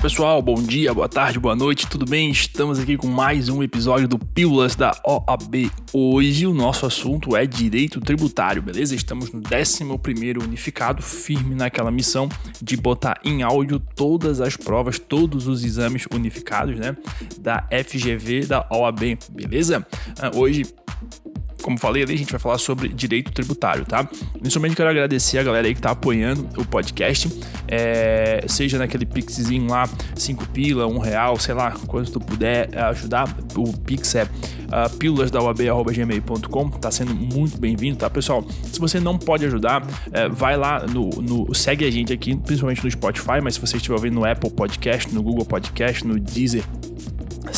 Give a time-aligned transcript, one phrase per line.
[0.00, 2.30] Pessoal, bom dia, boa tarde, boa noite, tudo bem?
[2.30, 5.70] Estamos aqui com mais um episódio do Pílulas da OAB.
[5.92, 8.94] Hoje o nosso assunto é direito tributário, beleza?
[8.94, 9.84] Estamos no 11
[10.42, 12.30] unificado, firme naquela missão
[12.62, 16.96] de botar em áudio todas as provas, todos os exames unificados, né?
[17.38, 19.86] Da FGV da OAB, beleza?
[20.18, 20.64] Ah, hoje
[21.60, 24.08] como falei ali, a gente vai falar sobre direito tributário, tá?
[24.40, 27.28] Inicialmente quero agradecer a galera aí que tá apoiando o podcast,
[27.68, 32.76] é, seja naquele pixzinho lá, 5 pila, 1 um real, sei lá, quanto tu puder
[32.76, 34.24] ajudar, o pix é
[34.70, 34.88] uh,
[36.80, 38.44] tá sendo muito bem-vindo, tá, pessoal?
[38.72, 42.84] Se você não pode ajudar, é, vai lá no, no, segue a gente aqui, principalmente
[42.84, 46.64] no Spotify, mas se você estiver ouvindo no Apple Podcast, no Google Podcast, no Deezer,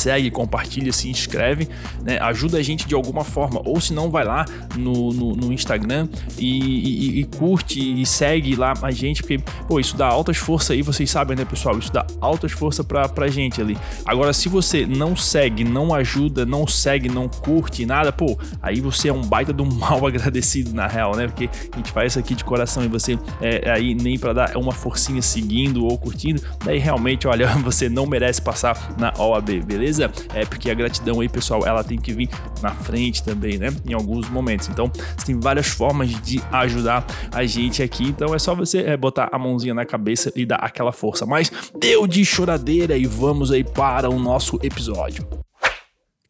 [0.00, 1.68] segue, compartilha, se inscreve,
[2.02, 2.18] né?
[2.20, 3.60] ajuda a gente de alguma forma.
[3.64, 4.44] Ou se não, vai lá
[4.76, 9.78] no, no, no Instagram e, e, e, curte e segue lá a gente, porque pô,
[9.78, 11.78] isso dá altas forças aí, vocês sabem, né, pessoal?
[11.78, 13.76] Isso dá altas forças pra, pra gente ali.
[14.04, 19.08] Agora, se você não segue, não ajuda, não segue, não curte nada, pô, aí você
[19.08, 21.26] é um baita do mal agradecido, na real, né?
[21.26, 24.56] Porque a gente faz isso aqui de coração e você é, aí nem para dar
[24.56, 29.89] uma forcinha seguindo ou curtindo, daí realmente, olha, você não merece passar na OAB, beleza?
[29.90, 30.12] Beleza?
[30.32, 32.28] É porque a gratidão aí, pessoal, ela tem que vir
[32.62, 33.68] na frente também, né?
[33.86, 34.68] Em alguns momentos.
[34.68, 34.90] Então,
[35.24, 38.04] tem várias formas de ajudar a gente aqui.
[38.04, 41.26] Então, é só você é, botar a mãozinha na cabeça e dar aquela força.
[41.26, 45.26] Mas deu de choradeira e vamos aí para o nosso episódio.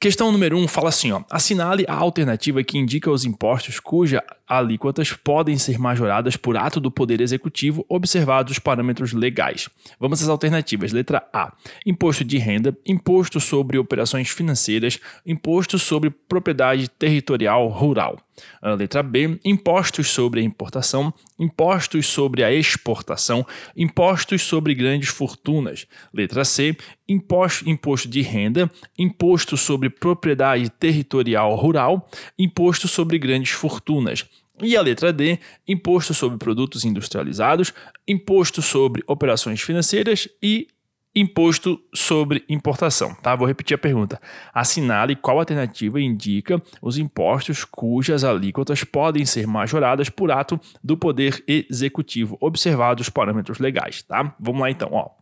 [0.01, 4.25] Questão número 1 um fala assim: ó, assinale a alternativa que indica os impostos cuja
[4.51, 9.69] alíquotas podem ser majoradas por ato do Poder Executivo, observados os parâmetros legais.
[9.99, 10.91] Vamos às alternativas.
[10.91, 11.53] Letra A:
[11.87, 18.19] imposto de renda, imposto sobre operações financeiras, imposto sobre propriedade territorial rural.
[18.61, 25.87] A letra B: impostos sobre a importação, impostos sobre a exportação, impostos sobre grandes fortunas.
[26.13, 26.77] Letra C:
[27.09, 32.09] imposto, imposto de renda, imposto sobre propriedade territorial rural,
[32.39, 34.27] imposto sobre grandes fortunas.
[34.63, 37.73] E a letra D, imposto sobre produtos industrializados,
[38.07, 40.69] imposto sobre operações financeiras e
[41.15, 43.35] imposto sobre importação, tá?
[43.35, 44.21] Vou repetir a pergunta.
[44.55, 51.43] Assinale qual alternativa indica os impostos cujas alíquotas podem ser majoradas por ato do Poder
[51.49, 54.35] Executivo, observados os parâmetros legais, tá?
[54.39, 55.20] Vamos lá então, ó.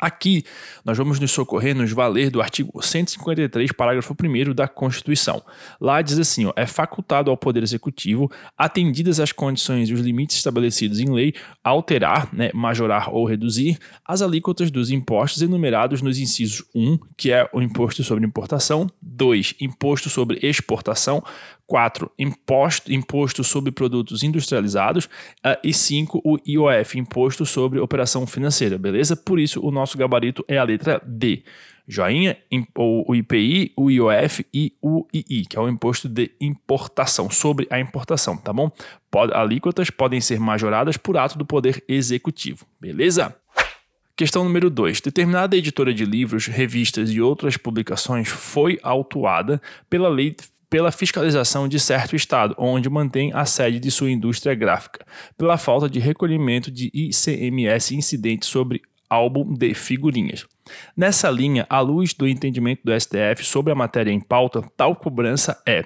[0.00, 0.44] Aqui,
[0.84, 5.42] nós vamos nos socorrer, nos valer do artigo 153, parágrafo 1 da Constituição.
[5.80, 10.36] Lá diz assim: ó, é facultado ao Poder Executivo, atendidas as condições e os limites
[10.36, 16.64] estabelecidos em lei, alterar, né, majorar ou reduzir as alíquotas dos impostos enumerados nos incisos
[16.74, 21.22] 1, que é o imposto sobre importação, 2, imposto sobre exportação,
[21.68, 22.10] 4.
[22.18, 25.04] Imposto, imposto sobre produtos industrializados.
[25.04, 26.20] Uh, e 5.
[26.24, 29.14] O IOF, Imposto sobre Operação Financeira, beleza?
[29.14, 31.44] Por isso, o nosso gabarito é a letra D.
[31.86, 32.36] Joinha,
[32.76, 37.80] o IPI, o IOF e o II, que é o Imposto de Importação, sobre a
[37.80, 38.70] importação, tá bom?
[39.10, 43.34] Pod, alíquotas podem ser majoradas por ato do Poder Executivo, beleza?
[44.14, 45.00] Questão número 2.
[45.00, 50.36] Determinada editora de livros, revistas e outras publicações foi autuada pela lei
[50.70, 55.04] pela fiscalização de certo estado, onde mantém a sede de sua indústria gráfica,
[55.36, 60.46] pela falta de recolhimento de ICMS incidente sobre álbum de figurinhas.
[60.96, 65.60] Nessa linha, à luz do entendimento do STF sobre a matéria em pauta, tal cobrança
[65.66, 65.84] é: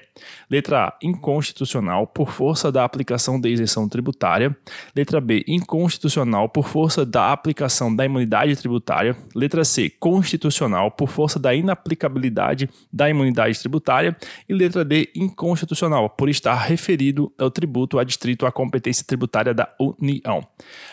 [0.50, 4.56] letra A, inconstitucional por força da aplicação da isenção tributária,
[4.94, 11.38] letra B, inconstitucional por força da aplicação da imunidade tributária, letra C, constitucional por força
[11.38, 14.16] da inaplicabilidade da imunidade tributária
[14.48, 20.46] e letra D, inconstitucional por estar referido ao tributo adstrito à competência tributária da União.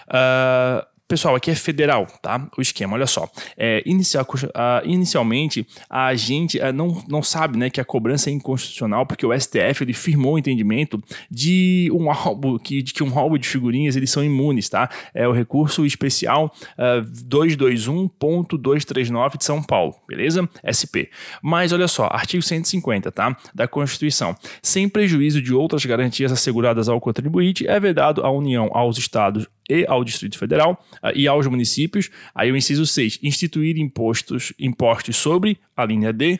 [0.07, 2.47] Uh, Pessoal, aqui é federal, tá?
[2.55, 3.27] O esquema, olha só.
[3.57, 8.33] É, inicial, uh, inicialmente, a gente uh, não, não sabe né, que a cobrança é
[8.33, 13.17] inconstitucional, porque o STF ele firmou o entendimento de um álbum, que, de que um
[13.17, 14.87] álbum de figurinhas eles são imunes, tá?
[15.11, 20.47] É o recurso especial uh, ah, 221.239 de São Paulo, beleza?
[20.61, 21.09] SP.
[21.41, 23.35] Mas olha só, artigo 150, tá?
[23.55, 24.35] Da Constituição.
[24.61, 29.85] Sem prejuízo de outras garantias asseguradas ao contribuinte, é vedado à União, aos Estados e
[29.87, 32.09] ao Distrito Federal uh, e aos municípios.
[32.33, 36.39] Aí o inciso 6, instituir impostos, impostos sobre a linha D,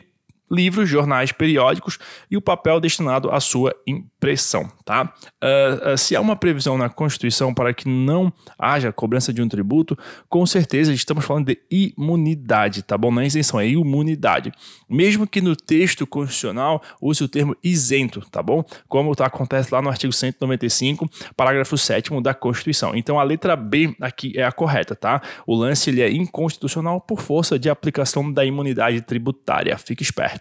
[0.50, 1.98] livros, jornais, periódicos
[2.30, 5.14] e o papel destinado à sua impressão, tá?
[5.42, 9.48] Uh, uh, se há uma previsão na Constituição para que não haja cobrança de um
[9.48, 9.96] tributo,
[10.28, 13.10] com certeza estamos falando de imunidade, tá bom?
[13.10, 14.52] Não é isenção, é imunidade.
[14.88, 18.64] Mesmo que no texto constitucional use o termo isento, tá bom?
[18.88, 22.94] Como tá, acontece lá no artigo 195, parágrafo 7 da Constituição.
[22.94, 25.22] Então a letra B aqui é a correta, tá?
[25.46, 29.76] O lance ele é inconstitucional por força de aplicação da imunidade tributária.
[29.78, 30.39] Fique esperto.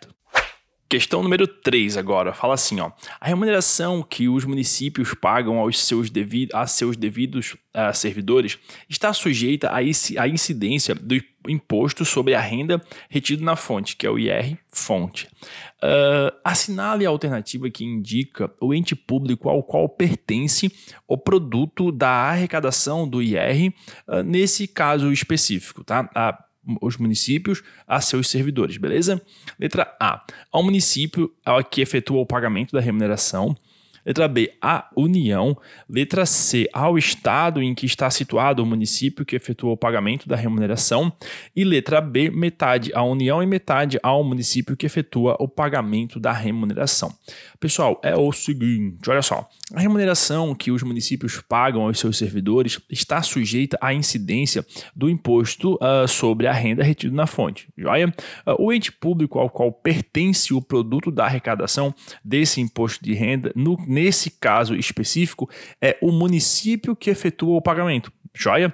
[0.89, 2.91] Questão número 3 agora, fala assim, ó.
[3.21, 8.57] A remuneração que os municípios pagam aos seus, devido, a seus devidos uh, servidores
[8.89, 11.15] está sujeita à incidência do
[11.47, 15.27] imposto sobre a renda retido na fonte, que é o IR fonte.
[15.77, 20.71] Uh, assinale a alternativa que indica o ente público ao qual pertence
[21.07, 23.71] o produto da arrecadação do IR,
[24.07, 26.09] uh, nesse caso específico, tá?
[26.15, 26.48] A
[26.81, 29.21] os municípios a seus servidores, beleza?
[29.59, 30.23] Letra A.
[30.51, 31.33] Ao município
[31.71, 33.55] que efetua o pagamento da remuneração.
[34.05, 35.57] Letra B, a União.
[35.89, 40.35] Letra C, ao Estado em que está situado o município que efetua o pagamento da
[40.35, 41.11] remuneração.
[41.55, 46.31] E letra B, metade à União e metade ao município que efetua o pagamento da
[46.31, 47.13] remuneração.
[47.59, 49.47] Pessoal, é o seguinte, olha só.
[49.73, 54.65] A remuneração que os municípios pagam aos seus servidores está sujeita à incidência
[54.95, 57.67] do imposto uh, sobre a renda retido na fonte.
[57.77, 58.07] Joia?
[58.47, 61.93] Uh, o ente público ao qual pertence o produto da arrecadação
[62.23, 65.49] desse imposto de renda, no, nesse caso específico,
[65.81, 68.11] é o município que efetua o pagamento.
[68.33, 68.73] Joia?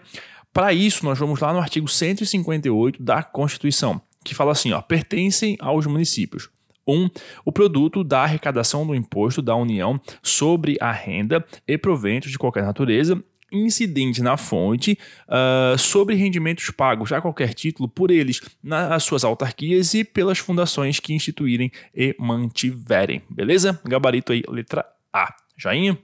[0.53, 5.57] Para isso, nós vamos lá no artigo 158 da Constituição, que fala assim: ó, pertencem
[5.59, 6.49] aos municípios
[6.87, 6.93] 1.
[6.93, 7.09] Um,
[7.43, 12.63] o produto da arrecadação do imposto da União sobre a renda e proventos de qualquer
[12.63, 13.21] natureza
[13.51, 14.97] incidente na fonte
[15.27, 20.99] uh, sobre rendimentos pagos a qualquer título por eles nas suas autarquias e pelas fundações
[20.99, 23.21] que instituírem e mantiverem.
[23.29, 23.79] Beleza?
[23.85, 24.85] Gabarito aí, letra
[25.15, 25.33] A.
[25.57, 25.97] Joinha?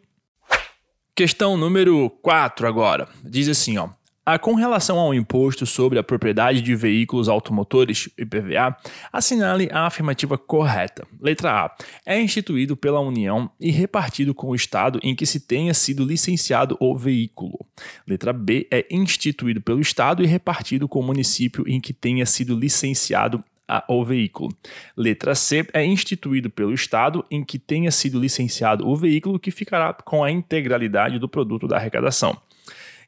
[1.13, 3.09] Questão número 4 agora.
[3.21, 3.89] Diz assim, ó.
[4.25, 8.77] Ah, com relação ao imposto sobre a propriedade de veículos automotores, IPVA,
[9.11, 11.05] assinale a afirmativa correta.
[11.19, 11.75] Letra A.
[12.05, 16.77] É instituído pela União e repartido com o Estado em que se tenha sido licenciado
[16.79, 17.65] o veículo.
[18.07, 18.65] Letra B.
[18.71, 23.43] É instituído pelo Estado e repartido com o município em que tenha sido licenciado
[23.87, 24.53] o veículo.
[24.95, 29.93] Letra C é instituído pelo Estado em que tenha sido licenciado o veículo que ficará
[29.93, 32.35] com a integralidade do produto da arrecadação.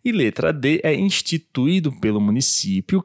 [0.04, 3.04] E letra D é instituído pelo município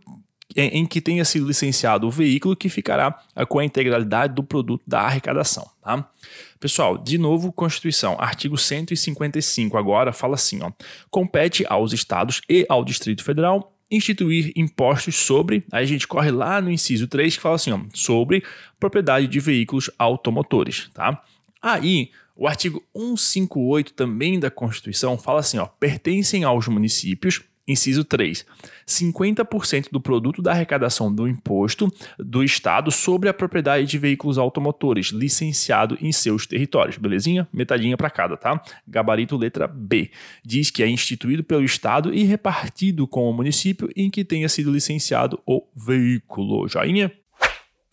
[0.56, 3.12] em que tenha sido licenciado o veículo que ficará
[3.48, 5.68] com a integralidade do produto da arrecadação.
[5.82, 6.10] Tá?
[6.58, 10.72] Pessoal, de novo, Constituição, artigo 155 agora fala assim: ó,
[11.10, 16.60] compete aos estados e ao Distrito Federal instituir impostos sobre, aí a gente corre lá
[16.60, 18.44] no inciso 3 que fala assim, ó, sobre
[18.78, 21.22] propriedade de veículos automotores, tá?
[21.60, 28.44] Aí, o artigo 158 também da Constituição fala assim, ó, pertencem aos municípios, inciso 3,
[28.86, 35.08] 50% do produto da arrecadação do imposto do Estado sobre a propriedade de veículos automotores
[35.08, 37.46] licenciado em seus territórios, belezinha?
[37.52, 38.60] Metadinha para cada, tá?
[38.86, 40.10] Gabarito letra B.
[40.44, 44.72] Diz que é instituído pelo Estado e repartido com o município em que tenha sido
[44.72, 46.66] licenciado o veículo.
[46.66, 47.12] Joinha?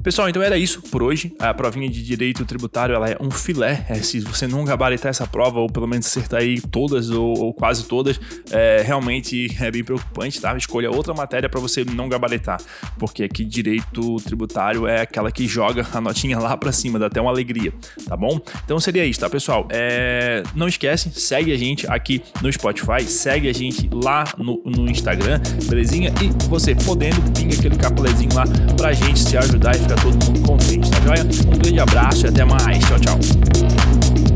[0.06, 1.34] Pessoal, então era isso por hoje.
[1.40, 3.84] A provinha de direito tributário ela é um filé.
[3.90, 7.52] É, se você não gabaritar essa prova, ou pelo menos acertar aí todas ou, ou
[7.52, 8.20] quase todas,
[8.52, 10.56] é, realmente é bem preocupante, tá?
[10.56, 12.62] Escolha outra matéria para você não gabaritar,
[13.00, 17.20] porque aqui direito tributário é aquela que joga a notinha lá para cima, dá até
[17.20, 17.74] uma alegria,
[18.08, 18.40] tá bom?
[18.64, 19.68] Então seria isso, tá, pessoal?
[19.72, 24.88] É, não esquece, segue a gente aqui no Spotify, segue a gente lá no, no
[24.88, 26.14] Instagram, belezinha?
[26.22, 28.44] E você podendo, pinga aquele capulezinho lá
[28.78, 31.24] pra gente se ajudar e ficar todo mundo contente, tá joia?
[31.24, 32.80] Um grande abraço e até mais.
[32.86, 34.35] Tchau, tchau.